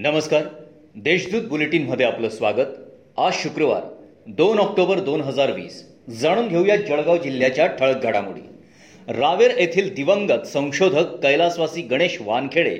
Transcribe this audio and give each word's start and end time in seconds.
नमस्कार. 0.00 0.42
देशदूत 0.96 1.48
बुलेटिनमध्ये 1.48 2.06
आपलं 2.06 2.28
स्वागत. 2.28 2.74
आज 3.18 3.32
शुक्रवार 3.34 3.82
दोन 4.36 4.58
ऑक्टोबर 4.58 5.00
दोन 5.00 5.20
हजार 5.20 5.50
वीस. 5.52 5.82
जाणून 6.20 6.48
घेऊया 6.48 6.76
जळगाव 6.76 7.16
जिल्ह्याच्या 7.16 7.66
ठळक 7.66 8.02
घडामोडी. 8.02 8.40
रावेर 9.08 9.56
येथील 9.58 9.92
दिवंगत 9.94 10.46
संशोधक 10.46 11.16
कैलासवासी 11.22 11.82
गणेश 11.82 12.16
वानखेडे 12.20 12.76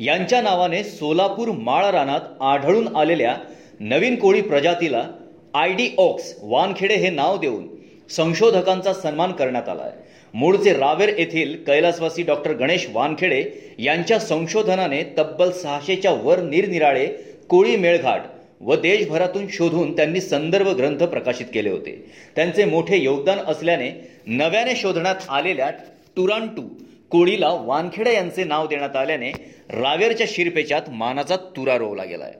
यांच्या 0.00 0.40
नावाने 0.42 0.82
सोलापूर 0.84 1.50
माळ 1.58 1.90
रानात 1.90 2.42
आढळून 2.42 2.96
आलेल्या 2.96 3.36
नवीन 3.80 4.16
कोळी 4.16 4.40
प्रजातीला 4.40 5.06
आय 5.54 5.72
डी 5.72 5.90
ऑक्स 5.98 6.34
वानखेडे 6.42 6.94
हे 6.94 7.10
नाव 7.10 7.36
देऊन 7.36 7.68
संशोधकांचा 8.10 8.92
सन्मान 8.92 9.32
करण्यात 9.32 9.68
आला 9.68 9.82
आहे 9.82 10.21
मूळचे 10.34 10.72
रावेर 10.72 11.08
येथील 11.18 11.54
कैलासवासी 11.64 12.22
डॉक्टर 12.22 12.52
गणेश 12.52 12.86
वानखेडे 12.92 13.42
यांच्या 13.78 14.18
संशोधनाने 14.18 15.02
तब्बल 15.18 15.50
सहाशेच्या 15.52 16.12
वर 16.22 16.40
निरनिराळे 16.42 17.06
कोळी 17.48 17.76
मेळघाट 17.76 18.22
व 18.60 18.74
देशभरातून 18.76 19.46
शोधून 19.52 19.96
त्यांनी 19.96 20.20
संदर्भ 20.20 20.68
ग्रंथ 20.68 21.02
प्रकाशित 21.02 21.46
केले 21.54 21.70
होते. 21.70 21.94
त्यांचे 22.36 22.64
मोठे 22.64 22.96
योगदान 22.96 23.38
असल्याने 23.46 23.90
नव्याने 24.26 24.76
शोधण्यात 24.76 25.28
आलेल्या 25.28 25.70
टुरांटू 26.16 26.62
कोळीला 27.10 27.48
वानखेडे 27.64 28.14
यांचे 28.14 28.44
नाव 28.44 28.66
देण्यात 28.66 28.96
आल्याने 28.96 29.30
रावेरच्या 29.70 30.26
शिरपेचात 30.30 30.90
मानाचा 30.90 31.36
तुरा 31.56 31.76
रोवला 31.78 32.04
गेलाय. 32.04 32.32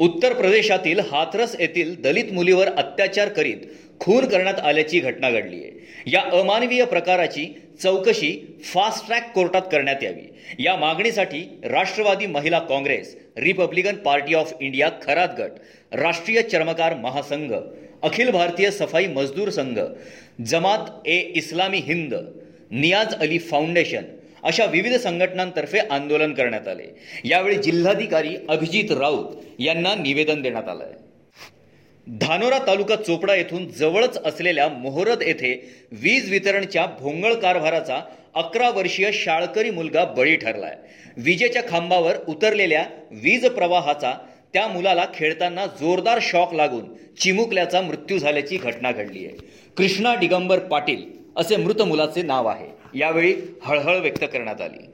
उत्तर 0.00 0.32
प्रदेशातील 0.32 1.00
हाथरस 1.10 1.54
येथील 1.60 1.94
दलित 2.02 2.32
मुलीवर 2.32 2.68
अत्याचार 2.68 3.28
करीत 3.28 3.66
खून 4.00 4.24
करण्यात 4.24 4.58
आल्याची 4.58 5.00
घटना 5.00 5.30
घडली 5.30 5.56
आहे. 5.56 5.70
या 6.06 6.20
अमानवीय 6.32 6.84
प्रकाराची 6.84 7.44
चौकशी 7.82 8.30
फास्ट 8.64 9.06
ट्रॅक 9.06 9.30
कोर्टात 9.32 9.62
करण्यात 9.72 10.02
यावी. 10.02 10.26
या 10.58 10.76
मागणीसाठी 10.76 11.40
Rashtrawadi 11.64 12.26
Mahila 12.26 12.58
Congress 12.58 13.14
Republican 13.36 13.96
Party 13.96 14.34
of 14.34 14.52
India 14.60 14.88
Kharat 15.02 15.34
गट 15.38 15.94
राष्ट्रीय 15.94 16.42
चर्मकार 16.42 16.94
महासंघ 16.94 17.52
अखिल 18.02 18.30
भारतीय 18.30 18.70
सफाई 18.70 19.06
मजदूर 19.06 19.48
संघ 19.50 19.78
जमात 20.42 21.06
ए 21.06 21.18
इस्लामी 21.36 21.78
हिंद 21.78 22.14
नियाज 22.72 23.14
अली 23.14 23.38
फाउंडेशन 23.38 24.04
अशा 24.42 24.64
विविध 24.64 24.94
संघटनांतर्फे 24.94 25.78
आंदोलन 25.80 26.32
करण्यात 26.34 26.68
आले. 26.68 26.86
यावेळी 27.24 27.56
जिल्हाधिकारी 27.56 28.36
अभिजित 28.48 28.92
राऊत 28.92 29.36
यांना 29.58 29.94
निवेदन 29.94 30.42
देण्यात 30.42 30.68
आलं 30.68 30.84
आहे 30.84 31.08
धानोरा 32.06 32.58
तालुका 32.58 32.96
चोपडा 32.96 33.34
येथून 33.34 33.66
जवळच 33.70 34.16
असलेल्या 34.18 34.68
मोहरद 34.68 35.22
येथे 35.22 35.52
वीज 35.92 36.30
वितरणच्या 36.30 36.86
भोंगळ 37.00 37.34
कारभाराचा 37.34 38.00
अकरा 38.34 38.70
वर्षीय 38.70 39.10
शाळकरी 39.12 39.70
मुलगा 39.70 40.04
बळी 40.16 40.36
ठरलाय. 40.36 40.76
विजेच्या 41.16 41.62
खांबावर 41.68 42.16
उतरलेल्या 42.28 42.84
वीज 43.12 43.46
प्रवाहाचा 43.46 44.12
त्या 44.52 44.66
मुलाला 44.68 45.04
खेळताना 45.14 45.66
जोरदार 45.80 46.18
शॉक 46.22 46.54
लागून 46.54 46.84
चिमुकल्याचा 47.20 47.80
मृत्यू 47.80 48.18
झाल्याची 48.18 48.56
घटना 48.56 48.92
घडली 48.92 49.24
आहे 49.26 49.36
कृष्णा 49.76 50.14
दिगंबर 50.16 50.58
पाटील 50.58 51.02
असे 51.36 51.56
मृत 51.56 51.82
मुलाचे 51.82 52.22
नाव 52.22 52.46
आहे. 52.46 52.68
यावेळी 52.94 53.34
हळहळ 53.62 53.98
व्यक्त 53.98 54.24
करण्यात 54.24 54.60
आली. 54.60 54.86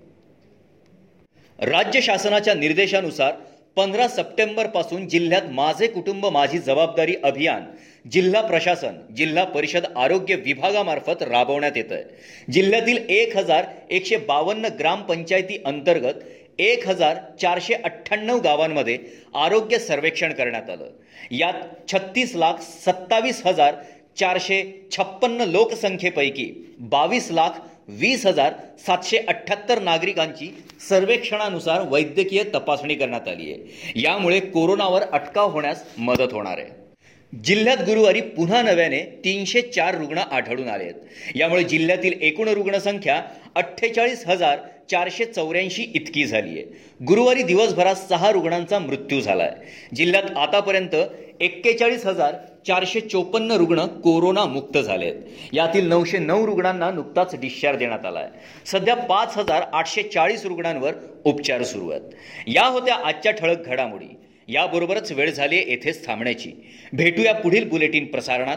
राज्य 1.58 2.00
शासनाच्या 2.00 2.55
निर्देशानुसार 2.55 3.33
पंधरा 3.77 4.06
सप्टेंबरपासून 4.08 5.06
जिल्ह्यात 5.08 5.42
माझे 5.53 5.86
कुटुंब 5.86 6.27
माझी 6.27 6.58
जबाबदारी 6.58 7.14
अभियान 7.25 7.64
जिल्हा 8.11 8.41
प्रशासन 8.41 8.97
जिल्हा 9.16 9.44
परिषद 9.44 9.86
आरोग्य 9.97 10.34
विभागामार्फत 10.34 11.22
राबवण्यात 11.22 11.77
येत 11.77 11.92
आहे 11.92 12.53
जिल्ह्यातील 12.53 12.98
एक 13.08 13.36
हजार 13.36 13.64
एकशे 13.91 14.16
बावन्न 14.16 14.69
ग्रामपंचायती 14.78 15.58
अंतर्गत 15.64 16.25
एक 16.58 16.86
हजार 16.88 17.16
चारशे 17.41 17.75
अठ्ठ्याण्णव 17.75 18.38
गावांमध्ये 18.41 18.98
आरोग्य 19.34 19.78
सर्वेक्षण 19.78 20.33
करण्यात 20.33 20.70
आलं. 20.70 20.88
यात 21.31 21.62
छत्तीस 21.92 22.34
लाख 22.36 22.60
सत्तावीस 22.60 23.43
हजार 23.47 23.75
चारशे 24.19 24.62
छप्पन्न 24.93 25.41
लोकसंख्येपैकी 25.41 26.53
बावीस 26.81 27.31
लाख 27.31 27.59
वीस 27.88 28.26
हजार 28.26 28.52
सातशे 28.86 29.19
अठ्ठ्याहत्तर 29.19 29.82
नागरिकांची 29.82 30.64
सर्वेक्षणानुसार 30.88 31.80
वैद्यकीय 31.88 32.42
तपासणी 32.44 32.94
करण्यात 32.94 33.28
आली 33.28 33.52
आहे. 33.52 33.92
यामुळे 34.00 34.41
कोरोनावर 34.41 35.02
अटकाव 35.02 35.50
होण्यास 35.50 35.84
मदत 35.98 36.32
होणार 36.32 36.58
आहे. 36.58 36.86
जिल्ह्यात 37.44 37.76
गुरुवारी 37.76 38.20
पुन्हा 38.20 38.62
नव्याने 38.62 39.00
तीनशे 39.25 39.60
चार 39.60 39.98
रुग्ण 39.98 40.19
आढळून 40.19 40.69
आले 40.69 40.84
आहेत. 40.84 40.94
यामुळे 41.34 41.64
जिल्ह्यातील 41.64 42.12
एकूण 42.20 42.48
रुग्णसंख्या 42.48 43.22
अठ्ठेचाळीस 43.54 44.26
हजार 44.26 44.58
चारशे 44.91 45.24
चौऱ्याऐंशी 45.24 45.82
इतकी 45.94 46.24
झाली 46.24 46.50
आहे 46.50 47.04
गुरुवारी 47.04 47.42
दिवसभरात 47.42 47.94
सहा 47.94 48.32
रुग्णांचा 48.32 48.78
मृत्यू 48.78 49.20
झाला 49.20 49.42
आहे 49.42 49.97
जिल्ह्यात 49.97 50.36
आतापर्यंत 50.36 50.94
एक्केचाळीस 51.41 52.06
हजार 52.06 52.34
चारशे 52.66 53.00
चोपन्न 53.00 53.50
रुग्ण 53.50 53.86
कोरोनामुक्त 53.86 54.78
झाले 54.78 55.04
आहेत 55.04 55.54
यातील 55.54 55.88
नऊशे 55.88 56.19
नऊ 56.19 56.46
रुग्णांना 56.46 56.91
नुकताच 56.91 57.34
डिस्चार्ज 57.41 57.78
देण्यात 57.78 58.06
आला 58.06 58.19
आहे 58.19 58.30
सध्या 58.66 58.94
पाच 58.94 59.36
हजार 59.36 59.62
आठशे 59.72 60.02
चाळीस 60.02 60.44
रुग्णांवर 60.46 60.94
उपचार 61.25 61.62
सुरू 61.62 61.91
आहेत. 61.91 62.02
या 62.46 62.66
होत्या 62.66 62.94
आजच्या 62.94 63.32
ठळक 63.32 63.66
घडामोडी. 63.66 64.08
याबरोबरच 64.48 65.12
वेळ 65.12 65.30
झाली 65.30 65.56
येथेच 65.56 66.06
थांबण्याची. 66.06 66.52
भेटूया 66.92 67.34
पुढील 67.34 67.69
बुलेटिन 67.69 68.06
प्रसारणात. 68.06 68.56